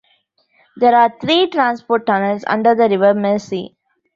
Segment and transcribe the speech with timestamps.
[0.77, 3.77] There are three transport tunnels under the River Mersey.